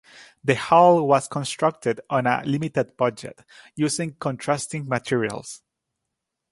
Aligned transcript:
The 0.43 0.55
hall 0.55 1.07
was 1.07 1.27
constructed 1.27 2.01
on 2.09 2.25
a 2.25 2.41
limited 2.43 2.97
budget, 2.97 3.45
using 3.75 4.15
contrasting 4.15 4.87
materials. 4.89 5.61